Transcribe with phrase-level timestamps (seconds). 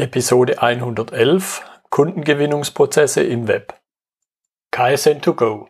[0.00, 3.74] Episode 111 Kundengewinnungsprozesse im Web.
[4.72, 5.66] KSN2Go.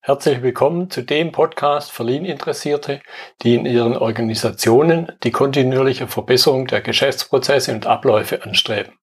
[0.00, 3.02] Herzlich willkommen zu dem Podcast für Lean-Interessierte,
[3.42, 8.94] die in ihren Organisationen die kontinuierliche Verbesserung der Geschäftsprozesse und Abläufe anstreben,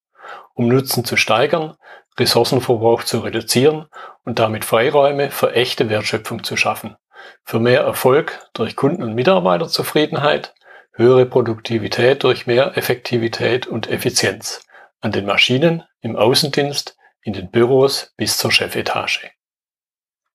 [0.56, 1.76] um Nutzen zu steigern,
[2.20, 3.86] Ressourcenverbrauch zu reduzieren
[4.26, 6.96] und damit Freiräume für echte Wertschöpfung zu schaffen,
[7.44, 10.56] für mehr Erfolg durch Kunden- und Mitarbeiterzufriedenheit,
[10.94, 14.63] höhere Produktivität durch mehr Effektivität und Effizienz
[15.02, 19.31] an den Maschinen, im Außendienst, in den Büros bis zur Chefetage.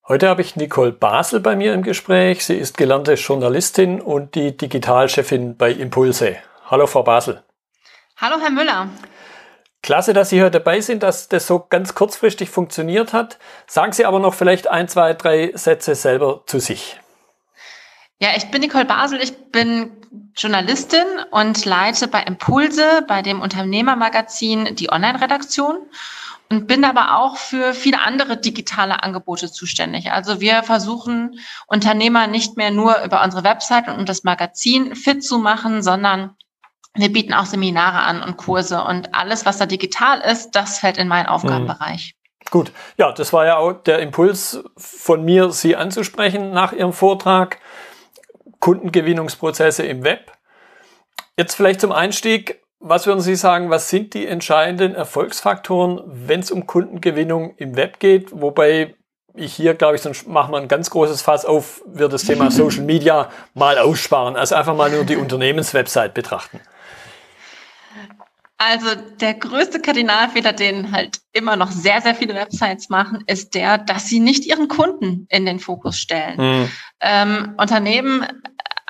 [0.07, 2.45] Heute habe ich Nicole Basel bei mir im Gespräch.
[2.45, 6.37] Sie ist gelernte Journalistin und die Digitalchefin bei Impulse.
[6.69, 7.43] Hallo, Frau Basel.
[8.15, 8.89] Hallo, Herr Müller.
[9.83, 13.37] Klasse, dass Sie heute dabei sind, dass das so ganz kurzfristig funktioniert hat.
[13.67, 16.99] Sagen Sie aber noch vielleicht ein, zwei, drei Sätze selber zu sich.
[18.19, 19.91] Ja, ich bin Nicole Basel, ich bin
[20.35, 25.77] Journalistin und leite bei Impulse, bei dem Unternehmermagazin, die Online-Redaktion
[26.49, 30.11] und bin aber auch für viele andere digitale Angebote zuständig.
[30.11, 35.37] Also wir versuchen Unternehmer nicht mehr nur über unsere Website und das Magazin fit zu
[35.37, 36.35] machen, sondern
[36.95, 40.97] wir bieten auch Seminare an und Kurse und alles, was da digital ist, das fällt
[40.97, 42.13] in meinen Aufgabenbereich.
[42.15, 42.49] Mhm.
[42.49, 47.59] Gut, ja, das war ja auch der Impuls von mir, Sie anzusprechen nach Ihrem Vortrag.
[48.59, 50.31] Kundengewinnungsprozesse im Web.
[51.37, 56.51] Jetzt vielleicht zum Einstieg, was würden Sie sagen, was sind die entscheidenden Erfolgsfaktoren, wenn es
[56.51, 58.29] um Kundengewinnung im Web geht?
[58.31, 58.95] Wobei
[59.33, 62.51] ich hier, glaube ich, sonst machen wir ein ganz großes Fass auf, wir das Thema
[62.51, 64.35] Social Media mal aussparen.
[64.35, 66.59] Also einfach mal nur die Unternehmenswebsite betrachten.
[68.59, 73.77] Also der größte Kardinalfehler, den halt immer noch sehr, sehr viele Websites machen, ist der,
[73.77, 76.37] dass sie nicht ihren Kunden in den Fokus stellen.
[76.37, 76.71] Mhm.
[76.99, 78.25] Ähm, Unternehmen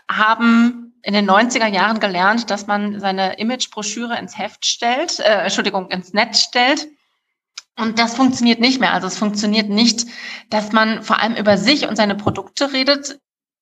[0.10, 5.90] haben in den 90er Jahren gelernt, dass man seine Imagebroschüre ins Heft stellt, äh, Entschuldigung,
[5.90, 6.88] ins Netz stellt.
[7.78, 8.94] Und das funktioniert nicht mehr.
[8.94, 10.06] Also es funktioniert nicht,
[10.50, 13.20] dass man vor allem über sich und seine Produkte redet.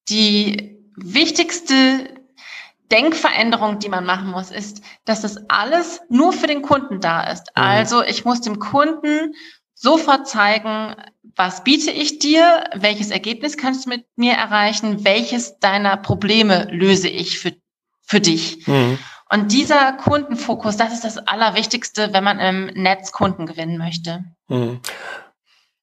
[0.08, 2.15] Die wichtigste
[2.92, 7.52] Denkveränderung, die man machen muss, ist, dass das alles nur für den Kunden da ist.
[7.56, 7.64] Mhm.
[7.64, 9.34] Also ich muss dem Kunden
[9.74, 10.96] sofort zeigen,
[11.36, 17.10] was biete ich dir, welches Ergebnis kannst du mit mir erreichen, welches deiner Probleme löse
[17.10, 17.54] ich für,
[18.02, 18.66] für dich.
[18.68, 18.98] Mhm.
[19.30, 24.24] Und dieser Kundenfokus, das ist das Allerwichtigste, wenn man im Netz Kunden gewinnen möchte.
[24.48, 24.80] Mhm.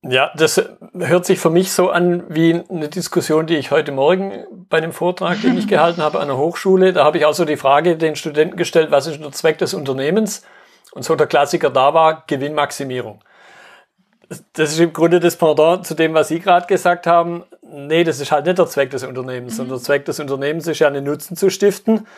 [0.04, 0.60] Ja, das
[0.98, 4.92] hört sich für mich so an wie eine Diskussion, die ich heute Morgen bei einem
[4.92, 7.96] Vortrag, den ich gehalten habe an der Hochschule, da habe ich auch so die Frage
[7.96, 10.42] den Studenten gestellt, was ist der Zweck des Unternehmens?
[10.92, 13.20] Und so der Klassiker da war Gewinnmaximierung.
[14.54, 17.44] Das ist im Grunde das Pendant zu dem, was Sie gerade gesagt haben.
[17.62, 19.56] Nee, das ist halt nicht der Zweck des Unternehmens, mhm.
[19.56, 22.08] sondern der Zweck des Unternehmens ist ja einen Nutzen zu stiften.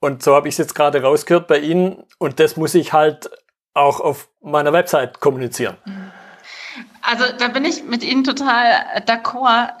[0.00, 2.04] Und so habe ich es jetzt gerade rausgehört bei Ihnen.
[2.18, 3.30] Und das muss ich halt
[3.74, 5.76] auch auf meiner Website kommunizieren.
[5.84, 6.05] Mhm.
[7.06, 9.72] Also da bin ich mit Ihnen total d'accord,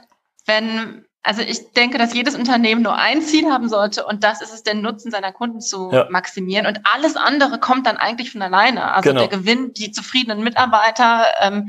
[0.46, 4.54] wenn, also ich denke, dass jedes Unternehmen nur ein Ziel haben sollte und das ist
[4.54, 6.06] es, den Nutzen seiner Kunden zu ja.
[6.08, 8.92] maximieren und alles andere kommt dann eigentlich von alleine.
[8.92, 9.26] Also genau.
[9.26, 11.68] der Gewinn, die zufriedenen Mitarbeiter, ähm,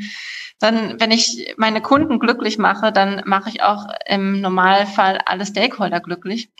[0.60, 6.02] dann, wenn ich meine Kunden glücklich mache, dann mache ich auch im Normalfall alle Stakeholder
[6.02, 6.52] glücklich.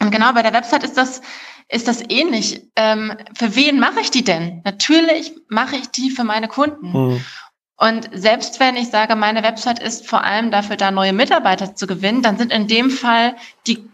[0.00, 1.22] Und genau bei der Website ist das
[1.68, 2.62] ist das ähnlich.
[2.76, 4.60] Ähm, für wen mache ich die denn?
[4.64, 6.92] Natürlich mache ich die für meine Kunden.
[6.92, 7.24] Mhm.
[7.76, 11.86] Und selbst wenn ich sage, meine Website ist vor allem dafür da, neue Mitarbeiter zu
[11.86, 13.34] gewinnen, dann sind in dem Fall
[13.66, 13.88] die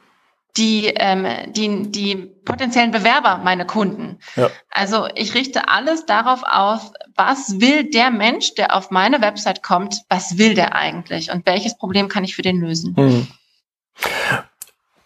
[0.57, 4.19] die, ähm, die, die potenziellen Bewerber meine Kunden.
[4.37, 4.51] Ja.
[4.71, 10.03] Also ich richte alles darauf aus, was will der Mensch, der auf meine Website kommt,
[10.09, 12.97] was will der eigentlich und welches Problem kann ich für den lösen.
[12.97, 13.27] Hm.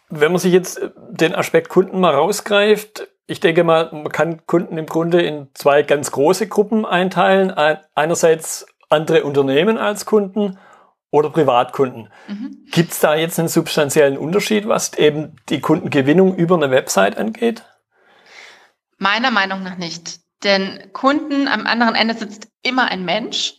[0.09, 0.81] Wenn man sich jetzt
[1.11, 5.83] den Aspekt Kunden mal rausgreift, ich denke mal, man kann Kunden im Grunde in zwei
[5.83, 7.51] ganz große Gruppen einteilen.
[7.95, 10.59] Einerseits andere Unternehmen als Kunden
[11.11, 12.11] oder Privatkunden.
[12.29, 12.67] Mhm.
[12.71, 17.63] Gibt es da jetzt einen substanziellen Unterschied, was eben die Kundengewinnung über eine Website angeht?
[18.99, 20.21] Meiner Meinung nach nicht.
[20.43, 23.55] Denn Kunden am anderen Ende sitzt immer ein Mensch.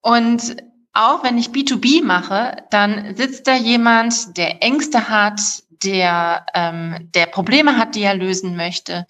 [0.00, 0.56] Und
[0.92, 5.40] auch wenn ich B2B mache, dann sitzt da jemand, der Ängste hat,
[5.84, 9.06] der, ähm, der Probleme hat, die er lösen möchte.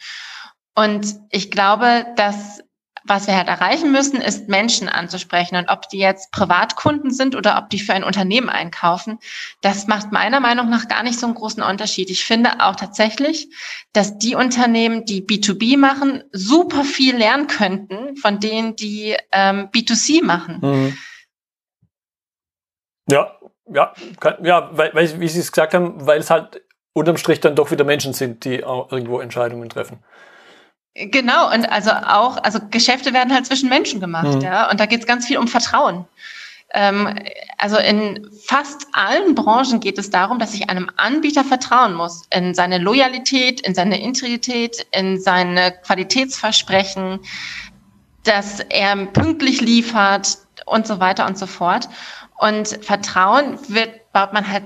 [0.74, 2.64] Und ich glaube, dass
[3.06, 5.56] was wir halt erreichen müssen, ist Menschen anzusprechen.
[5.56, 9.18] Und ob die jetzt Privatkunden sind oder ob die für ein Unternehmen einkaufen,
[9.60, 12.08] das macht meiner Meinung nach gar nicht so einen großen Unterschied.
[12.08, 13.48] Ich finde auch tatsächlich,
[13.92, 20.24] dass die Unternehmen, die B2B machen, super viel lernen könnten von denen, die ähm, B2C
[20.24, 20.58] machen.
[20.62, 20.98] Mhm.
[23.10, 26.62] Ja, ja, kann, ja, weil, weil, wie Sie es gesagt haben, weil es halt
[26.94, 29.99] unterm Strich dann doch wieder Menschen sind, die auch irgendwo Entscheidungen treffen.
[30.94, 34.41] Genau, und also auch, also Geschäfte werden halt zwischen Menschen gemacht, mhm.
[34.41, 34.70] ja.
[34.70, 36.06] Und da geht es ganz viel um Vertrauen.
[36.73, 37.19] Ähm,
[37.58, 42.23] also in fast allen Branchen geht es darum, dass ich einem Anbieter vertrauen muss.
[42.31, 47.20] In seine Loyalität, in seine Integrität, in seine Qualitätsversprechen,
[48.23, 51.88] dass er pünktlich liefert und so weiter und so fort.
[52.38, 54.64] Und Vertrauen wird, baut man halt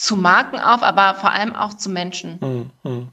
[0.00, 2.70] zu Marken auf, aber vor allem auch zu Menschen.
[2.82, 3.08] Mhm.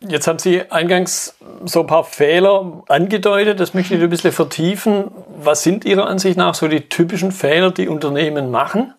[0.00, 5.12] Jetzt haben Sie eingangs so ein paar Fehler angedeutet, das möchte ich ein bisschen vertiefen.
[5.38, 8.92] Was sind Ihrer Ansicht nach so die typischen Fehler, die Unternehmen machen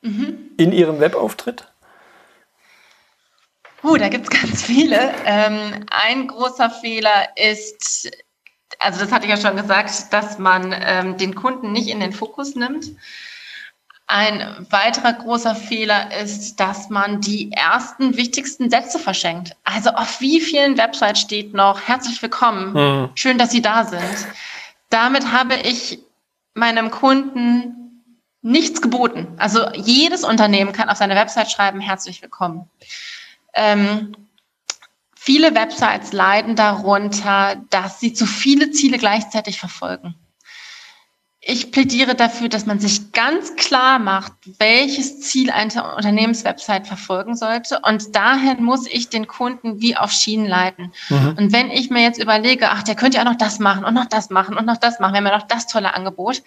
[0.00, 0.38] mhm.
[0.56, 1.66] in ihrem Webauftritt?
[3.84, 5.12] Uh, da gibt es ganz viele.
[5.26, 8.10] Ähm, ein großer Fehler ist,
[8.78, 12.12] also das hatte ich ja schon gesagt, dass man ähm, den Kunden nicht in den
[12.12, 12.86] Fokus nimmt.
[14.12, 19.54] Ein weiterer großer Fehler ist, dass man die ersten wichtigsten Sätze verschenkt.
[19.62, 23.10] Also auf wie vielen Websites steht noch herzlich willkommen, mhm.
[23.14, 24.26] schön, dass Sie da sind.
[24.88, 26.00] Damit habe ich
[26.54, 28.02] meinem Kunden
[28.42, 29.28] nichts geboten.
[29.36, 32.68] Also jedes Unternehmen kann auf seine Website schreiben, herzlich willkommen.
[33.54, 34.16] Ähm,
[35.14, 40.16] viele Websites leiden darunter, dass sie zu viele Ziele gleichzeitig verfolgen
[41.42, 47.80] ich plädiere dafür, dass man sich ganz klar macht, welches Ziel eine Unternehmenswebsite verfolgen sollte.
[47.82, 50.92] Und dahin muss ich den Kunden wie auf Schienen leiten.
[51.08, 51.36] Mhm.
[51.38, 53.94] Und wenn ich mir jetzt überlege, ach, der könnte ja auch noch das machen und
[53.94, 56.42] noch das machen und noch das machen, wir haben ja noch das tolle Angebot,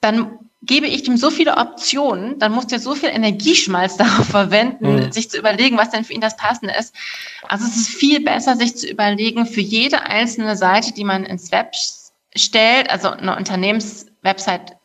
[0.00, 4.96] dann gebe ich ihm so viele Optionen, dann muss der so viel Energieschmalz darauf verwenden,
[4.96, 5.12] mhm.
[5.12, 6.94] sich zu überlegen, was denn für ihn das Passende ist.
[7.48, 11.52] Also es ist viel besser, sich zu überlegen, für jede einzelne Seite, die man ins
[11.52, 11.74] Web
[12.36, 14.76] stellt, also eine Unternehmens Website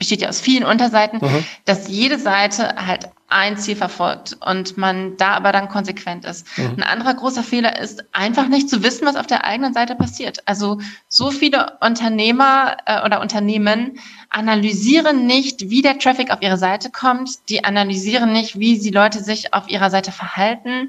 [0.00, 1.44] besteht ja aus vielen Unterseiten, mhm.
[1.66, 6.46] dass jede Seite halt ein Ziel verfolgt und man da aber dann konsequent ist.
[6.58, 6.76] Mhm.
[6.78, 10.38] Ein anderer großer Fehler ist einfach nicht zu wissen, was auf der eigenen Seite passiert.
[10.48, 14.00] Also so viele Unternehmer äh, oder Unternehmen
[14.30, 17.50] analysieren nicht, wie der Traffic auf ihre Seite kommt.
[17.50, 20.88] Die analysieren nicht, wie die Leute sich auf ihrer Seite verhalten.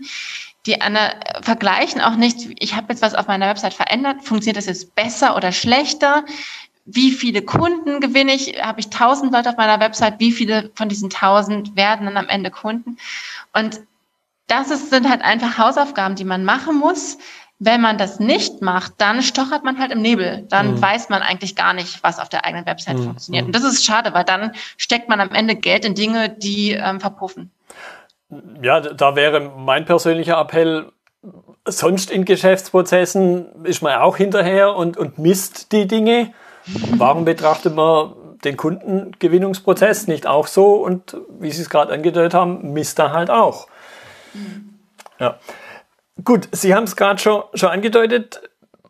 [0.66, 0.78] Die
[1.42, 5.36] vergleichen auch nicht, ich habe jetzt was auf meiner Website verändert, funktioniert das jetzt besser
[5.36, 6.24] oder schlechter?
[6.86, 8.62] wie viele Kunden gewinne ich?
[8.62, 10.20] Habe ich tausend Leute auf meiner Website?
[10.20, 12.98] Wie viele von diesen tausend werden dann am Ende Kunden?
[13.54, 13.82] Und
[14.48, 17.18] das ist, sind halt einfach Hausaufgaben, die man machen muss.
[17.60, 20.48] Wenn man das nicht macht, dann stochert man halt im Nebel.
[20.50, 20.82] Dann mhm.
[20.82, 23.04] weiß man eigentlich gar nicht, was auf der eigenen Website mhm.
[23.04, 23.46] funktioniert.
[23.46, 27.00] Und das ist schade, weil dann steckt man am Ende Geld in Dinge, die ähm,
[27.00, 27.52] verpuffen.
[28.62, 30.92] Ja, da wäre mein persönlicher Appell,
[31.66, 36.34] sonst in Geschäftsprozessen ist man auch hinterher und, und misst die Dinge.
[36.98, 38.14] Warum betrachtet man
[38.44, 43.30] den Kundengewinnungsprozess nicht auch so und wie Sie es gerade angedeutet haben, misst er halt
[43.30, 43.68] auch.
[45.20, 45.38] Ja.
[46.24, 48.42] Gut, Sie haben es gerade schon, schon angedeutet,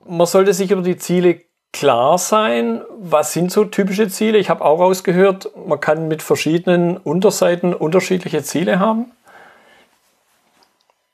[0.05, 1.41] man sollte sich über die Ziele
[1.73, 2.81] klar sein.
[2.97, 4.37] Was sind so typische Ziele?
[4.37, 9.11] Ich habe auch rausgehört, man kann mit verschiedenen Unterseiten unterschiedliche Ziele haben.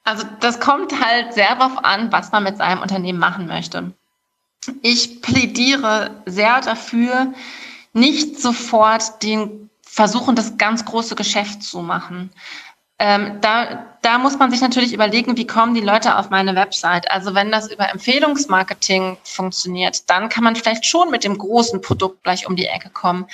[0.07, 3.91] Also das kommt halt sehr darauf an, was man mit seinem Unternehmen machen möchte.
[4.81, 7.33] Ich plädiere sehr dafür,
[7.91, 12.29] nicht sofort den versuchen, das ganz große Geschäft zu machen.
[12.99, 17.11] Ähm, da, da muss man sich natürlich überlegen, wie kommen die Leute auf meine Website.
[17.11, 22.23] Also wenn das über Empfehlungsmarketing funktioniert, dann kann man vielleicht schon mit dem großen Produkt
[22.23, 23.27] gleich um die Ecke kommen.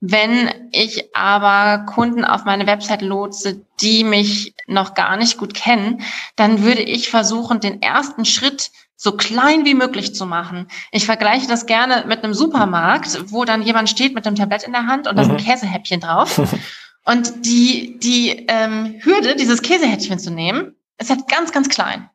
[0.00, 6.02] Wenn ich aber Kunden auf meine Website lotse, die mich noch gar nicht gut kennen,
[6.36, 10.68] dann würde ich versuchen, den ersten Schritt so klein wie möglich zu machen.
[10.90, 14.72] Ich vergleiche das gerne mit einem Supermarkt, wo dann jemand steht mit einem Tablett in
[14.72, 15.38] der Hand und da mhm.
[15.38, 16.40] sind Käsehäppchen drauf.
[17.06, 22.10] und die, die ähm, Hürde, dieses Käsehäppchen zu nehmen, ist halt ganz, ganz klein.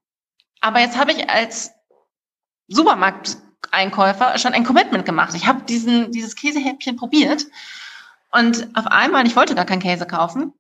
[0.60, 1.72] Aber jetzt habe ich als
[2.68, 5.34] Supermarkteinkäufer schon ein Commitment gemacht.
[5.36, 7.48] Ich habe diesen, dieses Käsehäppchen probiert
[8.32, 10.54] und auf einmal, ich wollte gar keinen Käse kaufen,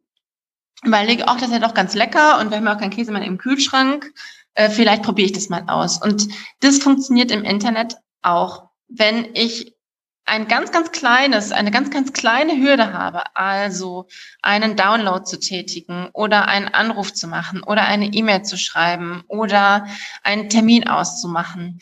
[0.83, 3.11] überlege, auch das ist ja doch ganz lecker und wir haben ja auch keinen Käse
[3.11, 4.11] mehr im Kühlschrank
[4.53, 6.01] äh, vielleicht probiere ich das mal aus.
[6.01, 6.27] Und
[6.59, 8.69] das funktioniert im Internet auch.
[8.87, 9.75] Wenn ich
[10.25, 14.07] ein ganz, ganz kleines, eine ganz, ganz kleine Hürde habe, also
[14.41, 19.87] einen Download zu tätigen oder einen Anruf zu machen oder eine E-Mail zu schreiben oder
[20.23, 21.79] einen Termin auszumachen,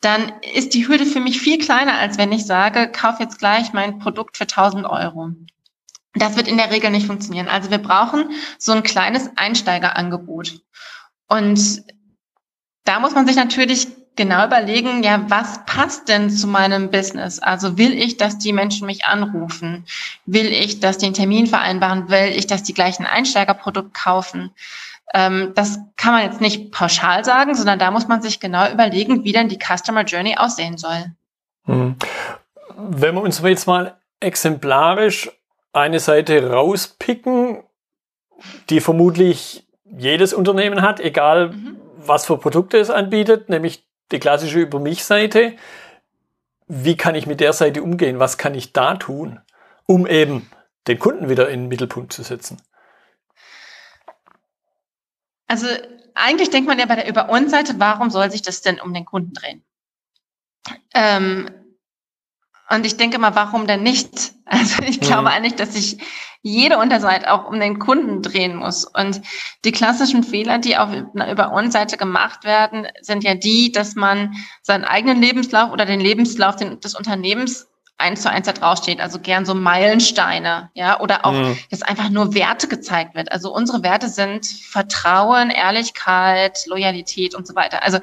[0.00, 3.72] dann ist die Hürde für mich viel kleiner, als wenn ich sage, kauf jetzt gleich
[3.72, 5.30] mein Produkt für 1000 Euro.
[6.14, 7.48] Das wird in der Regel nicht funktionieren.
[7.48, 10.60] Also wir brauchen so ein kleines Einsteigerangebot.
[11.28, 11.84] Und
[12.84, 17.38] da muss man sich natürlich genau überlegen, ja, was passt denn zu meinem Business?
[17.38, 19.84] Also will ich, dass die Menschen mich anrufen?
[20.26, 22.08] Will ich, dass die einen Termin vereinbaren?
[22.10, 24.50] Will ich, dass die gleich ein Einsteigerprodukt kaufen?
[25.14, 29.24] Ähm, das kann man jetzt nicht pauschal sagen, sondern da muss man sich genau überlegen,
[29.24, 31.12] wie denn die Customer Journey aussehen soll.
[31.66, 31.96] Mhm.
[32.76, 35.30] Wenn wir uns jetzt mal exemplarisch
[35.72, 37.62] eine Seite rauspicken,
[38.70, 41.76] die vermutlich jedes Unternehmen hat, egal mhm.
[41.96, 45.56] was für Produkte es anbietet, nämlich die klassische Über mich-Seite.
[46.66, 48.18] Wie kann ich mit der Seite umgehen?
[48.18, 49.40] Was kann ich da tun,
[49.86, 50.50] um eben
[50.86, 52.60] den Kunden wieder in den Mittelpunkt zu setzen?
[55.46, 55.66] Also
[56.14, 58.94] eigentlich denkt man ja bei der Über uns Seite, warum soll sich das denn um
[58.94, 59.64] den Kunden drehen?
[60.94, 61.50] Ähm,
[62.72, 64.32] und ich denke mal, warum denn nicht?
[64.52, 65.28] Also ich glaube mhm.
[65.28, 65.96] eigentlich, dass sich
[66.42, 68.84] jede Unterseite auch um den Kunden drehen muss.
[68.84, 69.22] Und
[69.64, 73.94] die klassischen Fehler, die auf einer über uns Seite gemacht werden, sind ja die, dass
[73.94, 79.20] man seinen eigenen Lebenslauf oder den Lebenslauf des Unternehmens eins zu eins da draufsteht, also
[79.20, 81.56] gern so Meilensteine, ja, oder auch, mhm.
[81.70, 83.32] dass einfach nur Werte gezeigt wird.
[83.32, 87.82] Also unsere Werte sind Vertrauen, Ehrlichkeit, Loyalität und so weiter.
[87.82, 88.00] Also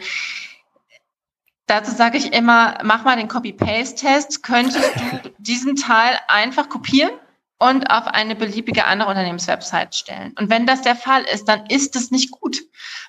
[1.69, 4.41] Dazu sage ich immer, mach mal den Copy-Paste-Test.
[4.41, 7.11] Könntest du diesen Teil einfach kopieren
[7.59, 10.33] und auf eine beliebige andere Unternehmenswebsite stellen?
[10.39, 12.57] Und wenn das der Fall ist, dann ist es nicht gut,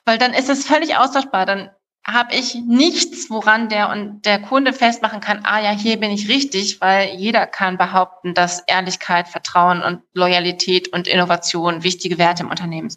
[0.04, 1.46] weil dann ist es völlig austauschbar.
[1.46, 1.70] Dann
[2.06, 6.28] habe ich nichts, woran der und der Kunde festmachen kann, ah ja, hier bin ich
[6.28, 12.50] richtig, weil jeder kann behaupten, dass Ehrlichkeit, Vertrauen und Loyalität und Innovation wichtige Werte im
[12.50, 12.90] Unternehmen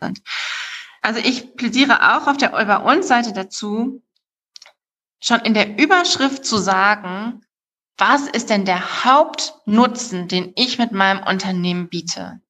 [0.00, 0.22] sind.
[1.02, 4.02] Also ich plädiere auch auf der Über uns Seite dazu,
[5.20, 7.42] schon in der Überschrift zu sagen,
[7.98, 12.40] was ist denn der Hauptnutzen, den ich mit meinem Unternehmen biete?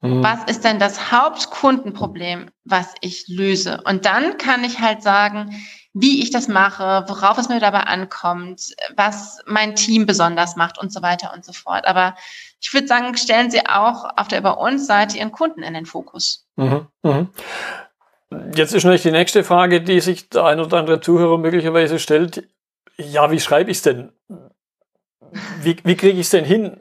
[0.00, 0.22] Mhm.
[0.22, 3.80] Was ist denn das Hauptkundenproblem, was ich löse?
[3.84, 5.54] Und dann kann ich halt sagen,
[5.92, 10.92] wie ich das mache, worauf es mir dabei ankommt, was mein Team besonders macht und
[10.92, 11.86] so weiter und so fort.
[11.86, 12.14] Aber
[12.60, 15.86] ich würde sagen, stellen Sie auch auf der Über uns Seite Ihren Kunden in den
[15.86, 16.46] Fokus.
[16.56, 17.28] Mhm, mhm.
[18.30, 22.46] Jetzt ist natürlich die nächste Frage, die sich der ein oder andere Zuhörer möglicherweise stellt.
[22.96, 24.12] Ja, wie schreibe ich es denn?
[25.62, 26.76] Wie, wie kriege ich es denn hin,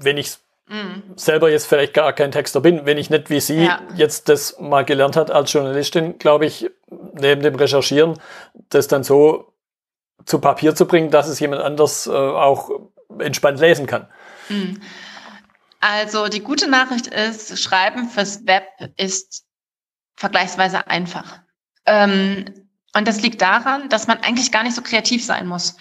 [0.00, 0.36] wenn ich
[0.68, 1.02] mhm.
[1.16, 3.80] selber jetzt vielleicht gar kein Texter bin, wenn ich nicht wie Sie ja.
[3.94, 6.70] jetzt das mal gelernt hat als Journalistin, glaube ich,
[7.14, 8.18] neben dem Recherchieren,
[8.68, 9.52] das dann so
[10.24, 12.70] zu Papier zu bringen, dass es jemand anders äh, auch
[13.18, 14.08] entspannt lesen kann.
[14.48, 14.80] Mhm.
[15.80, 18.64] Also die gute Nachricht ist, Schreiben fürs Web
[18.96, 19.43] ist
[20.16, 21.40] vergleichsweise einfach.
[21.86, 22.44] Ähm,
[22.94, 25.76] und das liegt daran, dass man eigentlich gar nicht so kreativ sein muss.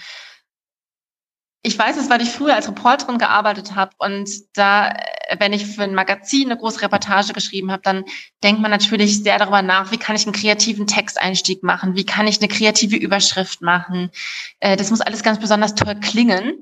[1.66, 5.66] Ich weiß es, weil ich früher als Reporterin gearbeitet habe und da, äh, wenn ich
[5.66, 8.04] für ein Magazin eine große Reportage geschrieben habe, dann
[8.44, 12.28] denkt man natürlich sehr darüber nach, wie kann ich einen kreativen Texteinstieg machen, wie kann
[12.28, 14.12] ich eine kreative Überschrift machen.
[14.60, 16.62] Äh, das muss alles ganz besonders toll klingen.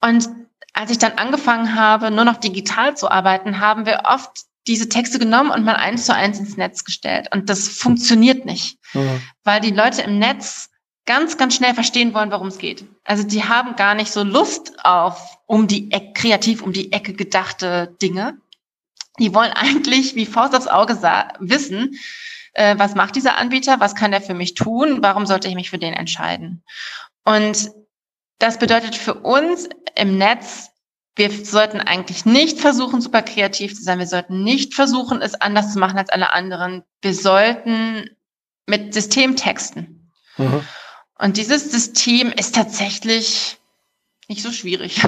[0.00, 0.30] Und
[0.72, 5.18] als ich dann angefangen habe, nur noch digital zu arbeiten, haben wir oft diese Texte
[5.18, 7.28] genommen und mal eins zu eins ins Netz gestellt.
[7.32, 9.20] Und das funktioniert nicht, mhm.
[9.44, 10.70] weil die Leute im Netz
[11.06, 12.84] ganz, ganz schnell verstehen wollen, worum es geht.
[13.04, 17.12] Also die haben gar nicht so Lust auf um die Ecke, kreativ um die Ecke
[17.12, 18.38] gedachte Dinge.
[19.18, 20.94] Die wollen eigentlich wie Faust aufs Auge
[21.40, 21.98] wissen,
[22.54, 25.70] äh, was macht dieser Anbieter, was kann der für mich tun, warum sollte ich mich
[25.70, 26.62] für den entscheiden.
[27.24, 27.70] Und
[28.38, 30.70] das bedeutet für uns im Netz
[31.16, 33.98] wir sollten eigentlich nicht versuchen, super kreativ zu sein.
[33.98, 36.82] Wir sollten nicht versuchen, es anders zu machen als alle anderen.
[37.02, 38.10] Wir sollten
[38.66, 40.10] mit System texten.
[40.36, 40.66] Mhm.
[41.18, 43.58] Und dieses System ist tatsächlich
[44.28, 45.02] nicht so schwierig.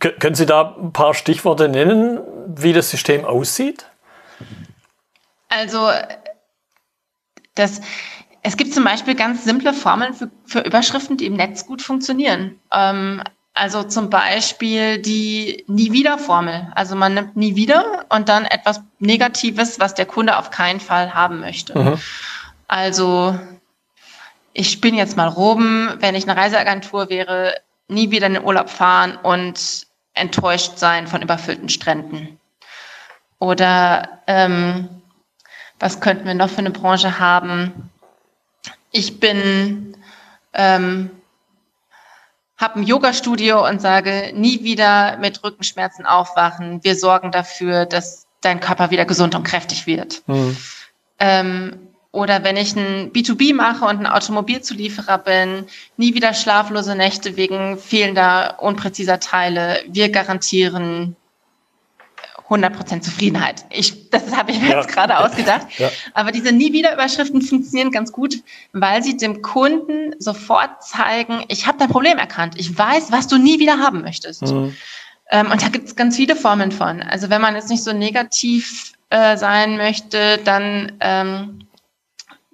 [0.00, 3.84] Können Sie da ein paar Stichworte nennen, wie das System aussieht?
[5.48, 5.90] Also,
[7.54, 7.82] das,
[8.42, 12.58] es gibt zum Beispiel ganz simple Formeln für, für Überschriften, die im Netz gut funktionieren.
[12.72, 13.22] Ähm,
[13.54, 16.72] also zum Beispiel die Nie wieder Formel.
[16.74, 21.14] Also man nimmt nie wieder und dann etwas Negatives, was der Kunde auf keinen Fall
[21.14, 21.78] haben möchte.
[21.78, 21.98] Mhm.
[22.66, 23.38] Also
[24.52, 27.54] ich bin jetzt mal rum, wenn ich eine Reiseagentur wäre,
[27.86, 32.40] nie wieder in den Urlaub fahren und enttäuscht sein von überfüllten Stränden.
[33.38, 34.88] Oder ähm,
[35.78, 37.90] was könnten wir noch für eine Branche haben?
[38.90, 39.96] Ich bin
[40.54, 41.10] ähm,
[42.64, 46.82] habe ein Yoga-Studio und sage, nie wieder mit Rückenschmerzen aufwachen.
[46.82, 50.22] Wir sorgen dafür, dass dein Körper wieder gesund und kräftig wird.
[50.26, 50.56] Mhm.
[51.20, 51.78] Ähm,
[52.10, 55.66] oder wenn ich ein B2B mache und ein Automobilzulieferer bin,
[55.96, 59.80] nie wieder schlaflose Nächte wegen fehlender, unpräziser Teile.
[59.88, 61.16] Wir garantieren
[62.48, 63.64] 100% Zufriedenheit.
[63.70, 64.76] Ich, das habe ich mir ja.
[64.80, 65.66] jetzt gerade ausgedacht.
[65.78, 65.90] Ja.
[66.12, 68.36] Aber diese Nie-Wieder-Überschriften funktionieren ganz gut,
[68.72, 72.54] weil sie dem Kunden sofort zeigen, ich habe dein Problem erkannt.
[72.58, 74.42] Ich weiß, was du nie wieder haben möchtest.
[74.42, 74.76] Mhm.
[75.30, 77.02] Ähm, und da gibt es ganz viele Formen von.
[77.02, 81.66] Also wenn man jetzt nicht so negativ äh, sein möchte, dann ähm,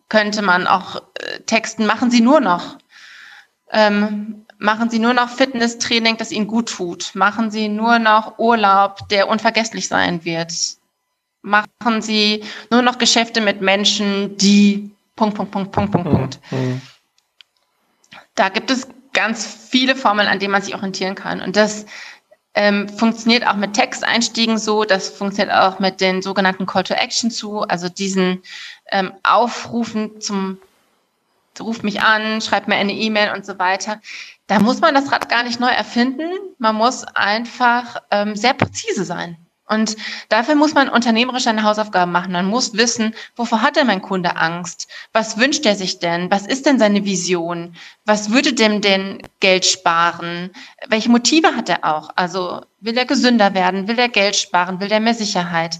[0.09, 2.78] könnte man auch äh, texten, machen Sie nur noch.
[3.73, 7.14] Ähm, machen Sie nur noch Fitnesstraining, das Ihnen gut tut.
[7.14, 10.52] Machen Sie nur noch Urlaub, der unvergesslich sein wird.
[11.43, 16.38] Machen Sie nur noch Geschäfte mit Menschen, die Punkt, Punkt, Punkt, Punkt, Punkt, Punkt.
[16.50, 16.81] Mhm.
[18.35, 21.40] Da gibt es ganz viele Formeln, an denen man sich orientieren kann.
[21.40, 21.87] Und das
[22.55, 27.31] ähm, funktioniert auch mit Texteinstiegen so, das funktioniert auch mit den sogenannten Call to Action
[27.31, 28.43] zu, also diesen
[28.90, 30.59] ähm, Aufrufen zum
[31.59, 34.00] Ruf mich an, schreib mir eine E-Mail und so weiter.
[34.50, 36.28] Da muss man das Rad gar nicht neu erfinden.
[36.59, 39.37] Man muss einfach ähm, sehr präzise sein.
[39.69, 39.95] Und
[40.28, 42.33] dafür muss man unternehmerisch seine Hausaufgaben machen.
[42.33, 44.88] Man muss wissen, wovor hat denn mein Kunde Angst?
[45.12, 46.33] Was wünscht er sich denn?
[46.33, 47.76] Was ist denn seine Vision?
[48.04, 50.50] Was würde dem denn Geld sparen?
[50.88, 52.11] Welche Motive hat er auch?
[52.16, 53.87] Also will er gesünder werden?
[53.87, 54.80] Will er Geld sparen?
[54.80, 55.78] Will er mehr Sicherheit?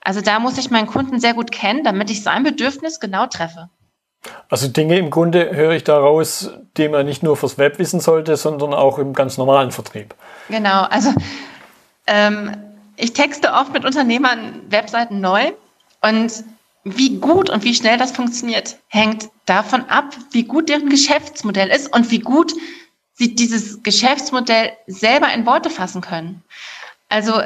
[0.00, 3.68] Also da muss ich meinen Kunden sehr gut kennen, damit ich sein Bedürfnis genau treffe.
[4.48, 8.36] Also Dinge im Grunde höre ich daraus, die man nicht nur fürs Web wissen sollte,
[8.36, 10.14] sondern auch im ganz normalen Vertrieb.
[10.48, 11.12] Genau, also
[12.06, 12.56] ähm,
[12.96, 15.52] ich texte oft mit Unternehmern Webseiten neu
[16.02, 16.44] und
[16.84, 21.92] wie gut und wie schnell das funktioniert, hängt davon ab, wie gut deren Geschäftsmodell ist
[21.92, 22.52] und wie gut
[23.14, 26.44] sie dieses Geschäftsmodell selber in Worte fassen können.
[27.08, 27.42] Also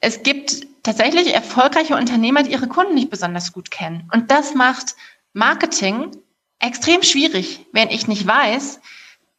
[0.00, 4.08] es gibt tatsächlich erfolgreiche Unternehmer, die ihre Kunden nicht besonders gut kennen.
[4.12, 4.94] Und das macht
[5.32, 6.10] Marketing
[6.58, 8.80] extrem schwierig, wenn ich nicht weiß,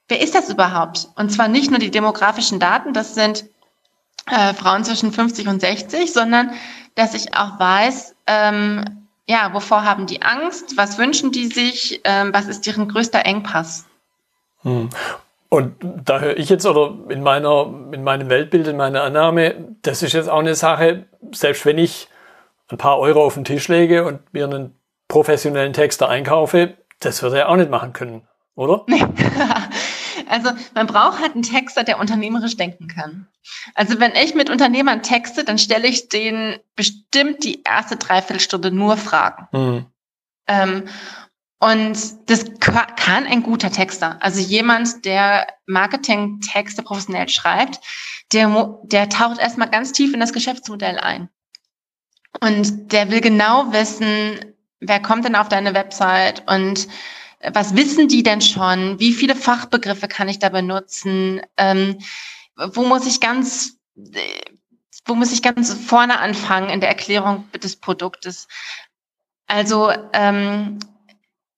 [0.08, 1.10] wer ist das überhaupt?
[1.16, 3.46] Und zwar nicht nur die demografischen Daten, das sind
[4.28, 6.52] äh, Frauen zwischen 50 und 60, sondern
[6.96, 12.34] dass ich auch weiß, ähm, ja, wovor haben die Angst, was wünschen die sich, ähm,
[12.34, 13.86] was ist deren größter Engpass.
[14.64, 14.90] Hm.
[15.50, 20.02] Und da höre ich jetzt, oder in meiner, in meinem Weltbild, in meiner Annahme, das
[20.02, 22.08] ist jetzt auch eine Sache, selbst wenn ich
[22.70, 24.76] ein paar Euro auf den Tisch lege und mir einen
[25.12, 28.86] professionellen Texter einkaufe, das wird er auch nicht machen können, oder?
[30.28, 33.28] Also man braucht halt einen Texter, der unternehmerisch denken kann.
[33.76, 38.96] Also wenn ich mit Unternehmern texte, dann stelle ich denen bestimmt die erste Dreiviertelstunde nur
[38.96, 39.48] Fragen.
[39.52, 39.86] Mhm.
[40.48, 40.84] Ähm,
[41.60, 44.18] und das kann ein guter Texter.
[44.22, 47.82] Also jemand, der Marketing-Texte professionell schreibt,
[48.32, 51.30] der, der taucht erstmal ganz tief in das Geschäftsmodell ein.
[52.40, 56.88] Und der will genau wissen, wer kommt denn auf deine Website und
[57.54, 59.00] was wissen die denn schon?
[59.00, 61.42] Wie viele Fachbegriffe kann ich da benutzen?
[61.58, 61.98] Ähm,
[62.56, 63.78] wo muss ich ganz,
[65.06, 68.48] wo muss ich ganz vorne anfangen in der Erklärung des Produktes?
[69.48, 70.80] Also ähm,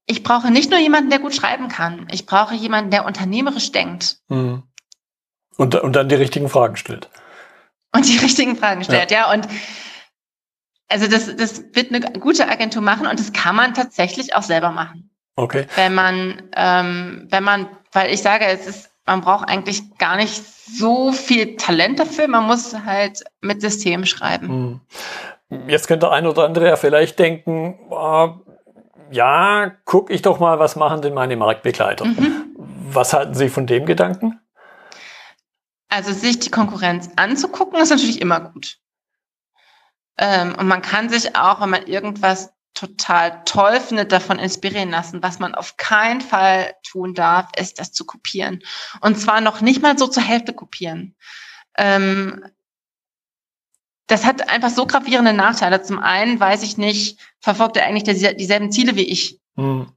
[0.05, 2.07] ich brauche nicht nur jemanden, der gut schreiben kann.
[2.11, 4.17] Ich brauche jemanden, der unternehmerisch denkt.
[4.29, 4.63] Mhm.
[5.57, 7.09] Und, und dann die richtigen Fragen stellt.
[7.93, 9.27] Und die richtigen Fragen stellt, ja.
[9.27, 9.33] ja.
[9.33, 9.47] Und
[10.89, 14.71] also das, das wird eine gute Agentur machen und das kann man tatsächlich auch selber
[14.71, 15.09] machen.
[15.35, 15.65] Okay.
[15.75, 20.33] Wenn man, ähm, wenn man, weil ich sage, es ist, man braucht eigentlich gar nicht
[20.33, 24.81] so viel Talent dafür, man muss halt mit System schreiben.
[25.49, 25.67] Hm.
[25.67, 28.35] Jetzt könnte ein oder andere ja vielleicht denken, oh,
[29.11, 32.05] ja, guck ich doch mal, was machen denn meine Marktbegleiter?
[32.05, 32.55] Mhm.
[32.91, 34.39] Was halten Sie von dem Gedanken?
[35.89, 38.79] Also sich die Konkurrenz anzugucken, ist natürlich immer gut.
[40.17, 45.21] Ähm, und man kann sich auch, wenn man irgendwas total toll findet, davon inspirieren lassen.
[45.21, 48.63] Was man auf keinen Fall tun darf, ist das zu kopieren.
[49.01, 51.15] Und zwar noch nicht mal so zur Hälfte kopieren.
[51.77, 52.43] Ähm,
[54.07, 55.81] das hat einfach so gravierende Nachteile.
[55.81, 59.39] Zum einen weiß ich nicht, verfolgt er eigentlich dieselben Ziele wie ich?
[59.55, 59.87] Mhm.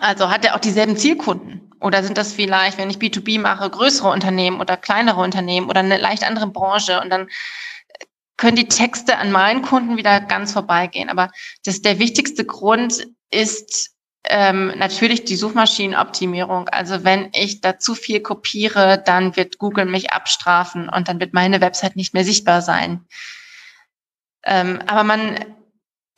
[0.00, 1.70] Also hat er auch dieselben Zielkunden?
[1.80, 5.98] Oder sind das vielleicht, wenn ich B2B mache, größere Unternehmen oder kleinere Unternehmen oder eine
[5.98, 7.00] leicht andere Branche?
[7.00, 7.28] Und dann
[8.42, 11.08] können die Texte an meinen Kunden wieder ganz vorbeigehen.
[11.08, 11.30] Aber
[11.64, 13.92] das, der wichtigste Grund ist
[14.24, 16.68] ähm, natürlich die Suchmaschinenoptimierung.
[16.68, 21.34] Also wenn ich da zu viel kopiere, dann wird Google mich abstrafen und dann wird
[21.34, 23.06] meine Website nicht mehr sichtbar sein.
[24.42, 25.36] Ähm, aber man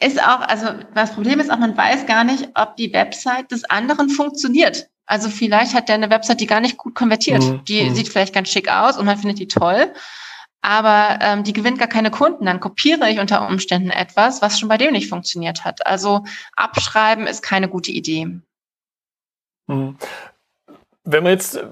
[0.00, 3.64] ist auch, also das Problem ist auch, man weiß gar nicht, ob die Website des
[3.64, 4.88] anderen funktioniert.
[5.04, 7.42] Also vielleicht hat der eine Website, die gar nicht gut konvertiert.
[7.42, 7.64] Mhm.
[7.66, 7.94] Die mhm.
[7.94, 9.92] sieht vielleicht ganz schick aus und man findet die toll
[10.64, 12.46] aber ähm, die gewinnt gar keine Kunden.
[12.46, 15.86] Dann kopiere ich unter Umständen etwas, was schon bei dem nicht funktioniert hat.
[15.86, 16.24] Also
[16.56, 18.40] abschreiben ist keine gute Idee.
[19.66, 19.98] Mhm.
[21.04, 21.66] Wenn wir jetzt äh,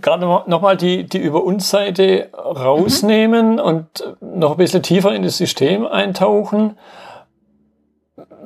[0.00, 3.58] gerade nochmal die, die Über uns Seite rausnehmen mhm.
[3.58, 6.78] und noch ein bisschen tiefer in das System eintauchen.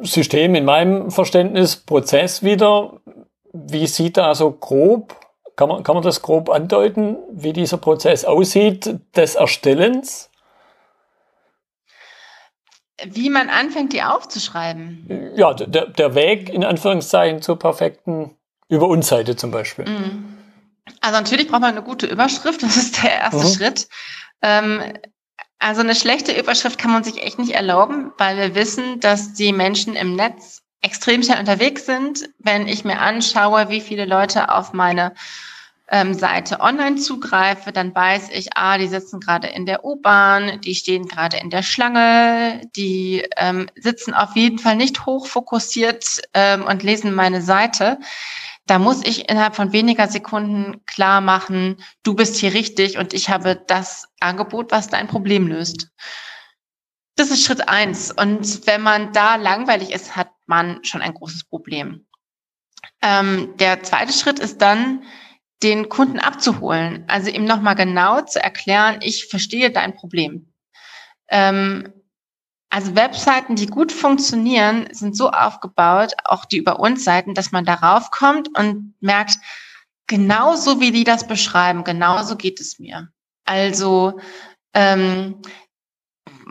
[0.01, 2.95] System in meinem Verständnis, Prozess wieder.
[3.53, 5.20] Wie sieht da so grob
[5.61, 10.31] kann man, kann man das grob andeuten, wie dieser Prozess aussieht des Erstellens?
[13.05, 15.33] Wie man anfängt, die aufzuschreiben.
[15.37, 18.39] Ja, der, der Weg in Anführungszeichen zur perfekten
[18.71, 19.85] Über uns Seite zum Beispiel.
[19.85, 20.39] Mhm.
[21.03, 23.53] Also natürlich braucht man eine gute Überschrift, das ist der erste mhm.
[23.53, 23.89] Schritt.
[24.41, 24.81] Ähm,
[25.59, 29.53] also eine schlechte Überschrift kann man sich echt nicht erlauben, weil wir wissen, dass die
[29.53, 32.29] Menschen im Netz extrem schnell unterwegs sind.
[32.39, 35.13] Wenn ich mir anschaue, wie viele Leute auf meine
[35.91, 40.75] ähm, Seite online zugreife, dann weiß ich, ah, die sitzen gerade in der U-Bahn, die
[40.75, 46.83] stehen gerade in der Schlange, die ähm, sitzen auf jeden Fall nicht hochfokussiert ähm, und
[46.83, 47.99] lesen meine Seite.
[48.67, 53.29] Da muss ich innerhalb von weniger Sekunden klar machen, du bist hier richtig und ich
[53.29, 55.89] habe das Angebot, was dein Problem löst.
[57.17, 58.11] Das ist Schritt eins.
[58.11, 62.07] Und wenn man da langweilig ist, hat man schon ein großes Problem.
[63.03, 65.03] Ähm, der zweite Schritt ist dann,
[65.63, 67.05] den Kunden abzuholen.
[67.09, 70.53] Also ihm nochmal genau zu erklären, ich verstehe dein Problem.
[71.29, 71.93] Ähm,
[72.71, 77.65] also Webseiten, die gut funktionieren, sind so aufgebaut, auch die über uns Seiten, dass man
[77.65, 79.39] darauf kommt und merkt,
[80.07, 83.09] genauso wie die das beschreiben, genauso geht es mir.
[83.45, 84.21] Also
[84.73, 85.43] ähm,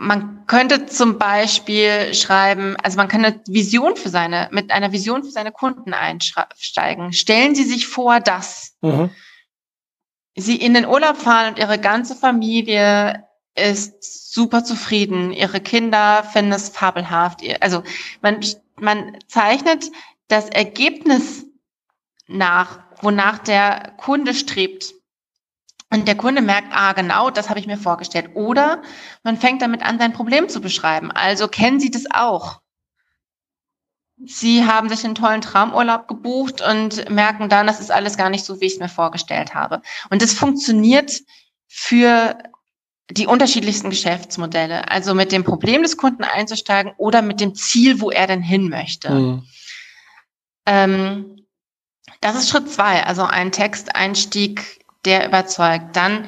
[0.00, 5.22] man könnte zum Beispiel schreiben, also man kann eine Vision für seine, mit einer Vision
[5.22, 7.12] für seine Kunden einsteigen.
[7.12, 9.10] Stellen Sie sich vor, dass mhm.
[10.34, 15.32] Sie in den Urlaub fahren und Ihre ganze Familie ist super zufrieden.
[15.32, 17.42] Ihre Kinder finden es fabelhaft.
[17.60, 17.82] Also
[18.22, 18.40] man,
[18.76, 19.90] man zeichnet
[20.28, 21.44] das Ergebnis
[22.26, 24.94] nach, wonach der Kunde strebt.
[25.92, 28.30] Und der Kunde merkt, ah, genau, das habe ich mir vorgestellt.
[28.34, 28.82] Oder
[29.24, 31.10] man fängt damit an, sein Problem zu beschreiben.
[31.10, 32.60] Also kennen Sie das auch?
[34.24, 38.44] Sie haben sich einen tollen Traumurlaub gebucht und merken dann, das ist alles gar nicht
[38.44, 39.82] so, wie ich es mir vorgestellt habe.
[40.10, 41.22] Und das funktioniert
[41.66, 42.38] für
[43.10, 44.88] die unterschiedlichsten Geschäftsmodelle.
[44.90, 48.68] Also mit dem Problem des Kunden einzusteigen oder mit dem Ziel, wo er denn hin
[48.68, 49.10] möchte.
[49.10, 49.42] Mhm.
[50.66, 51.46] Ähm,
[52.20, 55.96] das ist Schritt zwei, also ein Texteinstieg der überzeugt.
[55.96, 56.26] Dann,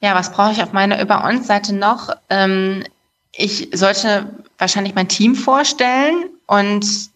[0.00, 2.10] ja, was brauche ich auf meiner Über uns Seite noch?
[2.30, 2.84] Ähm,
[3.32, 7.10] ich sollte wahrscheinlich mein Team vorstellen und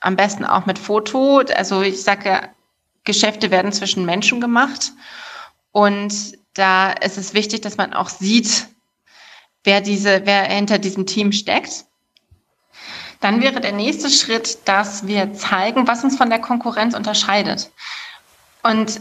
[0.00, 1.42] am besten auch mit Foto.
[1.54, 2.48] Also ich sage,
[3.04, 4.92] Geschäfte werden zwischen Menschen gemacht
[5.72, 8.66] und da ist es wichtig, dass man auch sieht,
[9.64, 11.84] wer diese, wer hinter diesem Team steckt.
[13.20, 17.70] Dann wäre der nächste Schritt, dass wir zeigen, was uns von der Konkurrenz unterscheidet.
[18.62, 19.00] Und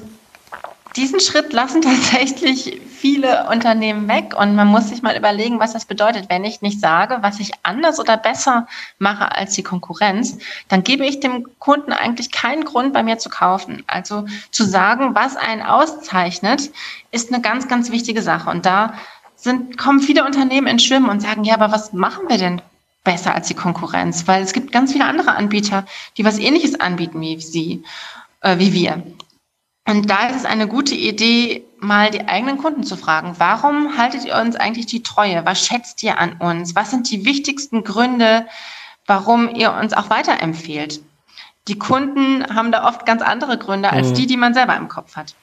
[0.95, 5.85] diesen Schritt lassen tatsächlich viele Unternehmen weg und man muss sich mal überlegen, was das
[5.85, 6.29] bedeutet.
[6.29, 11.05] Wenn ich nicht sage, was ich anders oder besser mache als die Konkurrenz, dann gebe
[11.05, 13.83] ich dem Kunden eigentlich keinen Grund, bei mir zu kaufen.
[13.87, 16.71] Also zu sagen, was einen auszeichnet,
[17.11, 18.49] ist eine ganz, ganz wichtige Sache.
[18.49, 18.93] Und da
[19.35, 22.61] sind, kommen viele Unternehmen ins Schwimmen und sagen, ja, aber was machen wir denn
[23.05, 24.27] besser als die Konkurrenz?
[24.27, 25.85] Weil es gibt ganz viele andere Anbieter,
[26.17, 27.83] die was ähnliches anbieten wie sie,
[28.41, 29.03] äh, wie wir.
[29.89, 34.23] Und da ist es eine gute Idee, mal die eigenen Kunden zu fragen, warum haltet
[34.23, 35.43] ihr uns eigentlich die Treue?
[35.45, 36.75] Was schätzt ihr an uns?
[36.75, 38.45] Was sind die wichtigsten Gründe,
[39.07, 41.01] warum ihr uns auch weiterempfehlt?
[41.67, 44.13] Die Kunden haben da oft ganz andere Gründe als mhm.
[44.13, 45.33] die, die man selber im Kopf hat.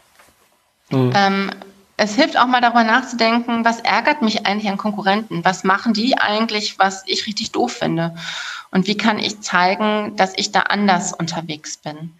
[0.90, 1.12] Mhm.
[1.16, 1.50] Ähm,
[1.96, 5.44] es hilft auch mal darüber nachzudenken, was ärgert mich eigentlich an Konkurrenten?
[5.44, 8.14] Was machen die eigentlich, was ich richtig doof finde?
[8.70, 12.12] Und wie kann ich zeigen, dass ich da anders unterwegs bin?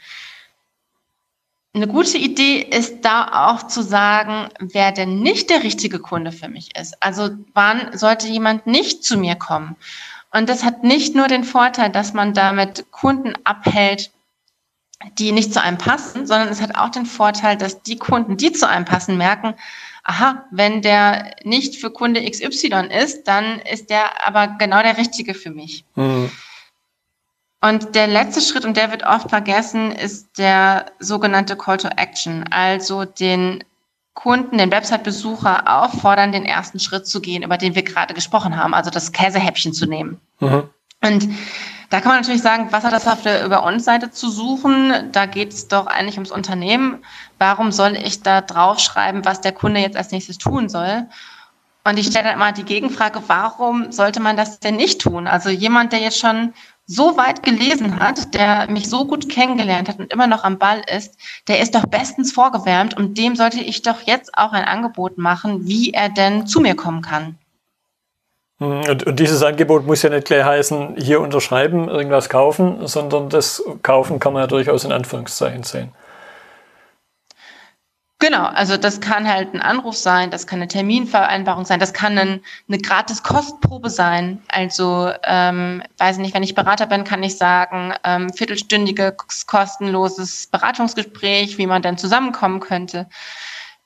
[1.76, 6.48] Eine gute Idee ist da auch zu sagen, wer denn nicht der richtige Kunde für
[6.48, 7.02] mich ist.
[7.02, 9.76] Also wann sollte jemand nicht zu mir kommen?
[10.32, 14.10] Und das hat nicht nur den Vorteil, dass man damit Kunden abhält,
[15.18, 18.52] die nicht zu einem passen, sondern es hat auch den Vorteil, dass die Kunden, die
[18.52, 19.52] zu einem passen, merken,
[20.02, 25.34] aha, wenn der nicht für Kunde XY ist, dann ist der aber genau der richtige
[25.34, 25.84] für mich.
[25.94, 26.30] Mhm.
[27.66, 32.44] Und der letzte Schritt, und der wird oft vergessen, ist der sogenannte Call to Action,
[32.50, 33.64] also den
[34.14, 38.72] Kunden, den Website-Besucher auffordern, den ersten Schritt zu gehen, über den wir gerade gesprochen haben,
[38.72, 40.20] also das Käsehäppchen zu nehmen.
[40.38, 40.70] Mhm.
[41.02, 41.28] Und
[41.90, 45.10] da kann man natürlich sagen, was hat das auf der Über uns Seite zu suchen?
[45.10, 47.04] Da geht es doch eigentlich ums Unternehmen.
[47.38, 51.06] Warum soll ich da draufschreiben, was der Kunde jetzt als nächstes tun soll?
[51.82, 55.26] Und ich stelle dann immer die Gegenfrage, warum sollte man das denn nicht tun?
[55.26, 56.52] Also jemand, der jetzt schon
[56.86, 60.82] so weit gelesen hat, der mich so gut kennengelernt hat und immer noch am Ball
[60.94, 61.16] ist,
[61.48, 65.66] der ist doch bestens vorgewärmt und dem sollte ich doch jetzt auch ein Angebot machen,
[65.66, 67.36] wie er denn zu mir kommen kann.
[68.58, 73.28] Hm, und, und dieses Angebot muss ja nicht gleich heißen, hier unterschreiben, irgendwas kaufen, sondern
[73.28, 75.92] das Kaufen kann man ja durchaus in Anführungszeichen sehen.
[78.18, 82.16] Genau, also das kann halt ein Anruf sein, das kann eine Terminvereinbarung sein, das kann
[82.16, 84.42] ein, eine gratis Kostprobe sein.
[84.48, 91.58] Also, ähm, weiß nicht, wenn ich Berater bin, kann ich sagen, ähm, viertelstündiges kostenloses Beratungsgespräch,
[91.58, 93.06] wie man denn zusammenkommen könnte.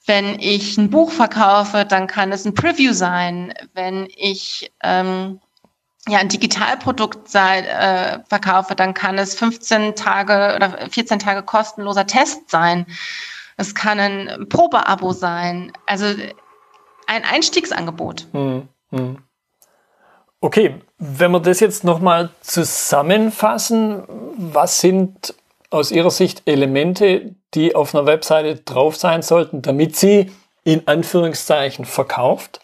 [0.07, 3.53] Wenn ich ein Buch verkaufe, dann kann es ein Preview sein.
[3.75, 5.41] Wenn ich ähm,
[6.09, 12.07] ja, ein Digitalprodukt sei, äh, verkaufe, dann kann es 15 Tage oder 14 Tage kostenloser
[12.07, 12.87] Test sein.
[13.61, 15.71] Es kann ein Probeabo sein.
[15.85, 16.07] Also
[17.07, 18.27] ein Einstiegsangebot.
[18.33, 19.19] Hm, hm.
[20.41, 24.05] Okay, wenn wir das jetzt nochmal zusammenfassen,
[24.39, 25.35] was sind
[25.69, 30.33] aus Ihrer Sicht Elemente, die auf einer Webseite drauf sein sollten, damit sie
[30.65, 32.61] in Anführungszeichen verkauft?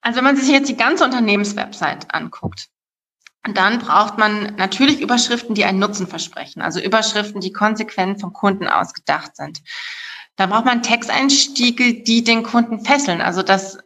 [0.00, 2.68] Also wenn man sich jetzt die ganze Unternehmenswebsite anguckt,
[3.52, 8.66] dann braucht man natürlich Überschriften, die einen Nutzen versprechen, also Überschriften, die konsequent vom Kunden
[8.68, 9.62] ausgedacht sind.
[10.36, 13.78] Da braucht man Texteinstiege, die den Kunden fesseln, also dass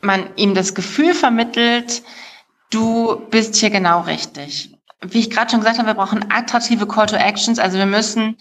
[0.00, 2.02] man ihm das Gefühl vermittelt,
[2.70, 7.06] du bist hier genau richtig wie ich gerade schon gesagt habe, wir brauchen attraktive Call
[7.06, 7.58] to Actions.
[7.58, 8.38] Also wir müssen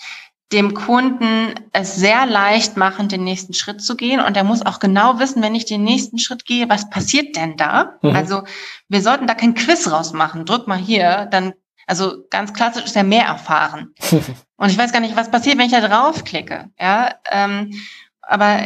[0.51, 4.19] dem Kunden es sehr leicht machen, den nächsten Schritt zu gehen.
[4.19, 7.57] Und er muss auch genau wissen, wenn ich den nächsten Schritt gehe, was passiert denn
[7.57, 7.97] da?
[8.01, 8.15] Mhm.
[8.15, 8.43] Also
[8.87, 10.45] wir sollten da kein Quiz rausmachen.
[10.45, 11.53] Drück mal hier, dann,
[11.87, 13.95] also ganz klassisch ist ja mehr erfahren.
[14.57, 16.69] Und ich weiß gar nicht, was passiert, wenn ich da draufklicke.
[16.79, 17.73] Ja, ähm,
[18.21, 18.59] aber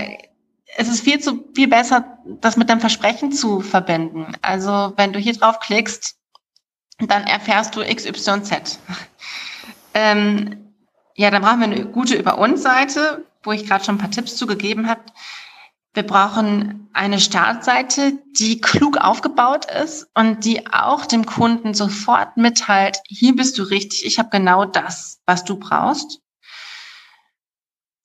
[0.75, 4.33] es ist viel zu viel besser, das mit deinem Versprechen zu verbinden.
[4.41, 6.15] Also wenn du hier draufklickst,
[6.99, 8.79] dann erfährst du XYZ.
[9.93, 10.68] ähm,
[11.19, 14.09] ja, dann brauchen wir eine gute Über uns Seite, wo ich gerade schon ein paar
[14.09, 15.01] Tipps zugegeben habe.
[15.93, 22.99] Wir brauchen eine Startseite, die klug aufgebaut ist und die auch dem Kunden sofort mitteilt,
[23.05, 26.21] hier bist du richtig, ich habe genau das, was du brauchst.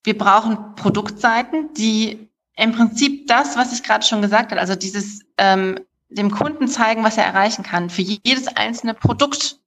[0.03, 5.21] Wir brauchen Produktseiten, die im Prinzip das, was ich gerade schon gesagt habe, also dieses
[5.39, 9.61] ähm, dem Kunden zeigen, was er erreichen kann, für jedes einzelne Produkt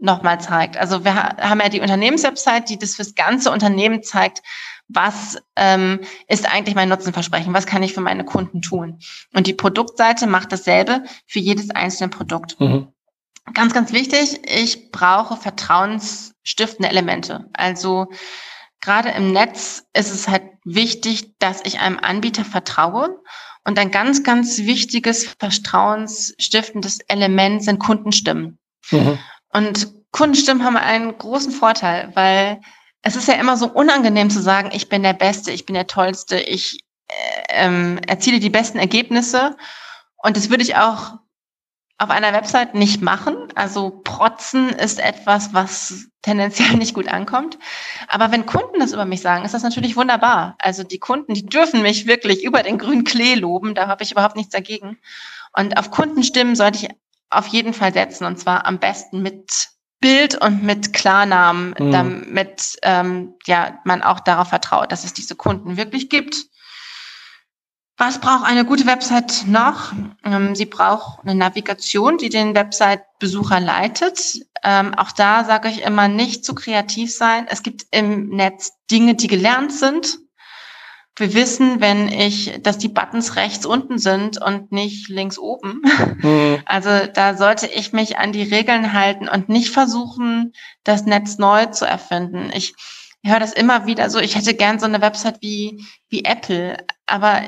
[0.00, 0.76] nochmal zeigt.
[0.76, 4.42] Also wir haben ja die Unternehmenswebsite, die das fürs ganze Unternehmen zeigt,
[4.88, 8.98] was ähm, ist eigentlich mein Nutzenversprechen, was kann ich für meine Kunden tun.
[9.32, 12.58] Und die Produktseite macht dasselbe für jedes einzelne Produkt.
[12.58, 12.88] Mhm.
[13.54, 17.48] Ganz, ganz wichtig, ich brauche vertrauensstiftende Elemente.
[17.52, 18.08] Also
[18.80, 23.20] gerade im Netz ist es halt wichtig, dass ich einem Anbieter vertraue
[23.64, 28.58] und ein ganz, ganz wichtiges, vertrauensstiftendes Element sind Kundenstimmen.
[28.90, 29.18] Mhm.
[29.52, 32.60] Und Kundenstimmen haben einen großen Vorteil, weil
[33.02, 35.86] es ist ja immer so unangenehm zu sagen, ich bin der Beste, ich bin der
[35.86, 37.12] Tollste, ich äh,
[37.50, 39.56] ähm, erziele die besten Ergebnisse.
[40.16, 41.18] Und das würde ich auch
[42.00, 43.36] auf einer Website nicht machen.
[43.54, 47.58] Also protzen ist etwas, was tendenziell nicht gut ankommt.
[48.08, 50.56] Aber wenn Kunden das über mich sagen, ist das natürlich wunderbar.
[50.58, 53.74] Also die Kunden, die dürfen mich wirklich über den grünen Klee loben.
[53.74, 54.98] Da habe ich überhaupt nichts dagegen.
[55.56, 56.90] Und auf Kundenstimmen sollte ich
[57.30, 58.24] auf jeden Fall setzen.
[58.24, 61.92] Und zwar am besten mit Bild und mit Klarnamen, mhm.
[61.92, 66.46] damit ähm, ja, man auch darauf vertraut, dass es diese Kunden wirklich gibt.
[67.98, 69.92] Was braucht eine gute Website noch?
[70.24, 74.40] Ähm, sie braucht eine Navigation, die den Website-Besucher leitet.
[74.62, 77.46] Ähm, auch da sage ich immer, nicht zu kreativ sein.
[77.50, 80.18] Es gibt im Netz Dinge, die gelernt sind.
[81.20, 85.82] Wir wissen, wenn ich, dass die Buttons rechts unten sind und nicht links oben.
[86.22, 86.58] Mhm.
[86.66, 90.52] Also da sollte ich mich an die Regeln halten und nicht versuchen,
[90.84, 92.50] das Netz neu zu erfinden.
[92.54, 92.74] Ich
[93.24, 97.42] höre das immer wieder so, ich hätte gern so eine Website wie, wie Apple, aber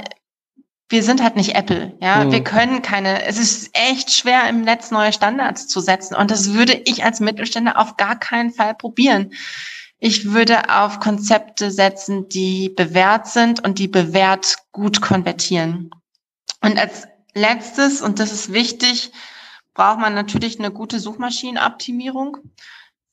[0.88, 2.24] wir sind halt nicht Apple, ja.
[2.24, 2.32] Mhm.
[2.32, 6.52] Wir können keine, es ist echt schwer im Netz neue Standards zu setzen und das
[6.52, 9.32] würde ich als Mittelständler auf gar keinen Fall probieren.
[10.04, 15.90] Ich würde auf Konzepte setzen, die bewährt sind und die bewährt gut konvertieren.
[16.60, 19.12] Und als letztes, und das ist wichtig,
[19.74, 22.38] braucht man natürlich eine gute Suchmaschinenoptimierung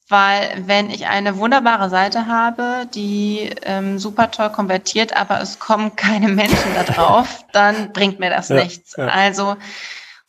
[0.10, 5.96] weil wenn ich eine wunderbare Seite habe, die ähm, super toll konvertiert, aber es kommen
[5.96, 8.96] keine Menschen da drauf, dann bringt mir das ja, nichts.
[8.98, 9.06] Ja.
[9.06, 9.56] Also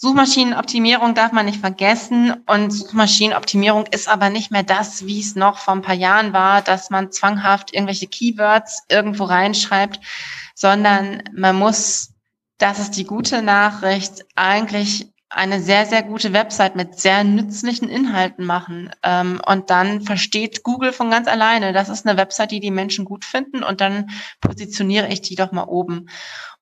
[0.03, 5.59] Suchmaschinenoptimierung darf man nicht vergessen und Suchmaschinenoptimierung ist aber nicht mehr das, wie es noch
[5.59, 10.01] vor ein paar Jahren war, dass man zwanghaft irgendwelche Keywords irgendwo reinschreibt,
[10.55, 12.15] sondern man muss,
[12.57, 18.45] das ist die gute Nachricht, eigentlich eine sehr, sehr gute Website mit sehr nützlichen Inhalten
[18.45, 18.91] machen.
[19.05, 23.05] Ähm, und dann versteht Google von ganz alleine, das ist eine Website, die die Menschen
[23.05, 26.09] gut finden und dann positioniere ich die doch mal oben.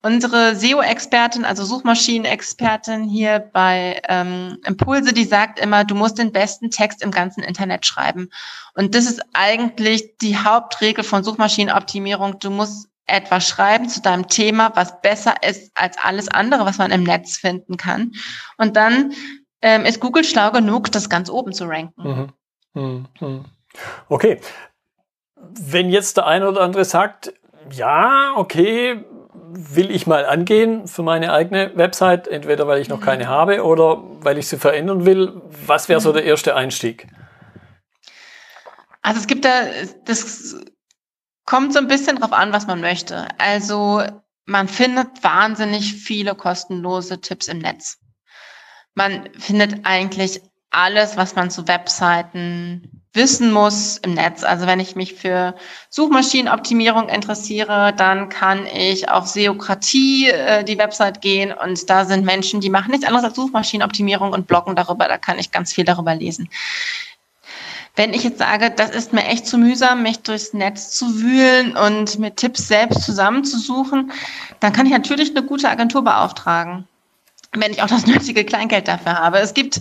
[0.00, 6.70] Unsere SEO-Expertin, also Suchmaschinenexpertin hier bei ähm, Impulse, die sagt immer, du musst den besten
[6.70, 8.28] Text im ganzen Internet schreiben.
[8.74, 12.38] Und das ist eigentlich die Hauptregel von Suchmaschinenoptimierung.
[12.38, 16.90] Du musst etwas schreiben zu deinem Thema, was besser ist als alles andere, was man
[16.90, 18.12] im Netz finden kann.
[18.56, 19.12] Und dann
[19.62, 22.32] ähm, ist Google schlau genug, das ganz oben zu ranken.
[22.74, 22.82] Mhm.
[22.82, 23.06] Mhm.
[23.20, 23.44] mhm.
[24.08, 24.40] Okay.
[25.36, 27.32] Wenn jetzt der eine oder andere sagt,
[27.70, 29.04] ja, okay,
[29.50, 33.04] will ich mal angehen für meine eigene Website, entweder weil ich noch mhm.
[33.04, 37.06] keine habe oder weil ich sie verändern will, was wäre so der erste Einstieg?
[39.02, 39.62] Also es gibt da,
[40.04, 40.56] das
[41.48, 43.26] Kommt so ein bisschen drauf an, was man möchte.
[43.38, 44.02] Also
[44.44, 47.96] man findet wahnsinnig viele kostenlose Tipps im Netz.
[48.92, 54.44] Man findet eigentlich alles, was man zu Webseiten wissen muss im Netz.
[54.44, 55.54] Also wenn ich mich für
[55.88, 62.60] Suchmaschinenoptimierung interessiere, dann kann ich auf Seokratie äh, die Website gehen und da sind Menschen,
[62.60, 65.08] die machen nichts anderes als Suchmaschinenoptimierung und bloggen darüber.
[65.08, 66.50] Da kann ich ganz viel darüber lesen.
[67.98, 71.76] Wenn ich jetzt sage, das ist mir echt zu mühsam, mich durchs Netz zu wühlen
[71.76, 74.12] und mir Tipps selbst zusammenzusuchen,
[74.60, 76.86] dann kann ich natürlich eine gute Agentur beauftragen,
[77.56, 79.40] wenn ich auch das nötige Kleingeld dafür habe.
[79.40, 79.80] Es gibt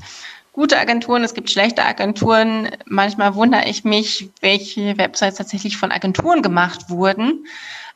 [0.51, 2.71] gute Agenturen, es gibt schlechte Agenturen.
[2.88, 7.45] Manchmal wundere ich mich, welche Websites tatsächlich von Agenturen gemacht wurden.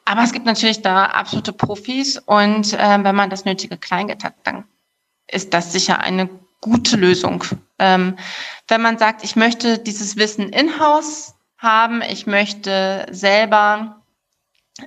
[0.05, 4.35] Aber es gibt natürlich da absolute Profis und äh, wenn man das nötige Kleingeld hat,
[4.43, 4.65] dann
[5.25, 6.29] ist das sicher eine
[6.61, 7.43] gute Lösung.
[7.79, 8.17] Ähm,
[8.67, 14.01] wenn man sagt, ich möchte dieses Wissen in-house haben, ich möchte selber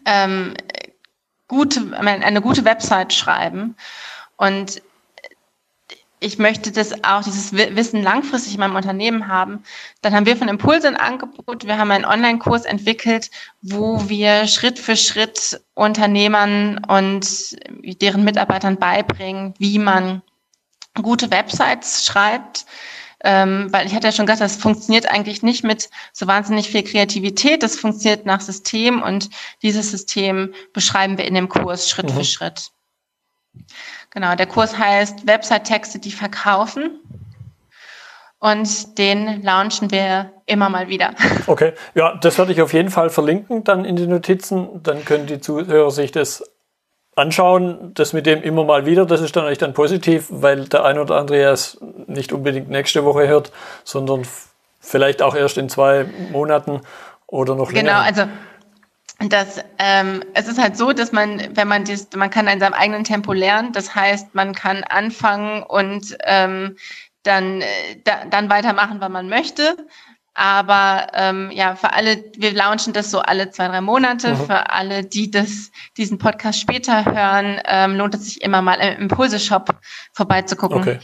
[0.06, 0.54] ähm,
[1.48, 3.76] gute, eine gute Website schreiben
[4.36, 4.82] und
[6.20, 9.62] ich möchte das auch, dieses Wissen langfristig in meinem Unternehmen haben,
[10.00, 11.66] dann haben wir von Impulse ein Angebot.
[11.66, 17.56] Wir haben einen Online-Kurs entwickelt, wo wir Schritt für Schritt Unternehmern und
[18.00, 20.22] deren Mitarbeitern beibringen, wie man
[21.02, 22.66] gute Websites schreibt,
[23.22, 26.82] ähm, weil ich hatte ja schon gesagt, das funktioniert eigentlich nicht mit so wahnsinnig viel
[26.82, 29.30] Kreativität, das funktioniert nach System und
[29.62, 32.16] dieses System beschreiben wir in dem Kurs Schritt mhm.
[32.16, 32.70] für Schritt.
[34.10, 37.00] Genau, der Kurs heißt Website-Texte, die verkaufen.
[38.38, 41.14] Und den launchen wir immer mal wieder.
[41.46, 44.82] Okay, ja, das werde ich auf jeden Fall verlinken dann in den Notizen.
[44.82, 46.44] Dann können die Zuhörer sich das
[47.16, 47.92] anschauen.
[47.94, 50.98] Das mit dem immer mal wieder, das ist dann eigentlich dann positiv, weil der ein
[50.98, 53.52] oder andere es nicht unbedingt nächste Woche hört,
[53.84, 54.26] sondern
[54.80, 56.80] vielleicht auch erst in zwei Monaten
[57.26, 57.90] oder noch länger.
[57.90, 58.24] Genau, also
[59.28, 62.74] das, ähm, es ist halt so, dass man, wenn man das, man kann in seinem
[62.74, 63.72] eigenen Tempo lernen.
[63.72, 66.76] Das heißt, man kann anfangen und ähm,
[67.22, 67.66] dann, äh,
[68.04, 69.76] da, dann weitermachen, wann man möchte.
[70.34, 74.34] Aber ähm, ja, für alle, wir launchen das so alle zwei, drei Monate.
[74.34, 74.46] Mhm.
[74.46, 79.02] Für alle, die das, diesen Podcast später hören, ähm, lohnt es sich immer mal im
[79.02, 79.78] Impulse-Shop
[80.12, 80.78] vorbeizugucken.
[80.78, 80.98] Okay.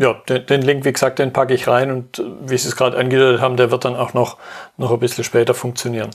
[0.00, 2.74] Ja, den, den, Link, wie gesagt, den packe ich rein und äh, wie Sie es
[2.74, 4.38] gerade angedeutet haben, der wird dann auch noch,
[4.78, 6.10] noch ein bisschen später funktionieren.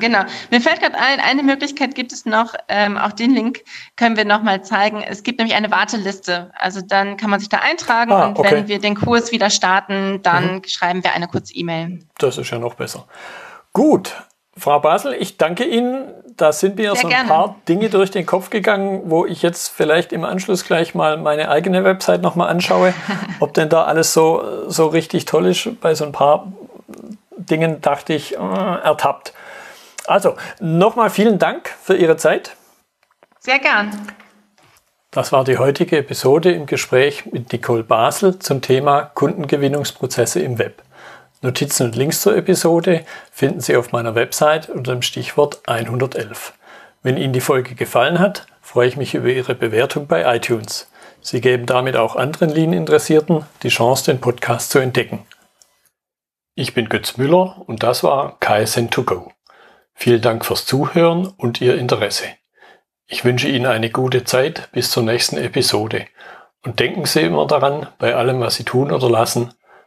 [0.00, 0.24] Genau.
[0.50, 3.60] Mir fällt gerade ein, eine Möglichkeit gibt es noch, ähm, auch den Link
[3.94, 5.02] können wir nochmal zeigen.
[5.02, 6.50] Es gibt nämlich eine Warteliste.
[6.58, 8.56] Also dann kann man sich da eintragen ah, und okay.
[8.56, 10.64] wenn wir den Kurs wieder starten, dann mhm.
[10.64, 12.00] schreiben wir eine kurze E-Mail.
[12.18, 13.06] Das ist ja noch besser.
[13.72, 14.16] Gut,
[14.56, 16.04] Frau Basel, ich danke Ihnen.
[16.36, 17.28] Da sind mir Sehr so ein gerne.
[17.28, 21.48] paar Dinge durch den Kopf gegangen, wo ich jetzt vielleicht im Anschluss gleich mal meine
[21.48, 22.94] eigene Website nochmal anschaue,
[23.40, 25.80] ob denn da alles so, so richtig toll ist.
[25.80, 26.52] Bei so ein paar
[27.36, 29.32] Dingen dachte ich, äh, ertappt.
[30.06, 32.56] Also, nochmal vielen Dank für Ihre Zeit.
[33.38, 33.90] Sehr gern.
[35.10, 40.82] Das war die heutige Episode im Gespräch mit Nicole Basel zum Thema Kundengewinnungsprozesse im Web.
[41.44, 46.52] Notizen und Links zur Episode finden Sie auf meiner Website unter dem Stichwort 111.
[47.02, 50.88] Wenn Ihnen die Folge gefallen hat, freue ich mich über Ihre Bewertung bei iTunes.
[51.20, 55.26] Sie geben damit auch anderen Lean-Interessierten die Chance, den Podcast zu entdecken.
[56.54, 59.32] Ich bin Götz Müller und das war KSN2Go.
[59.94, 62.26] Vielen Dank fürs Zuhören und Ihr Interesse.
[63.06, 66.06] Ich wünsche Ihnen eine gute Zeit bis zur nächsten Episode
[66.62, 69.52] und denken Sie immer daran, bei allem, was Sie tun oder lassen,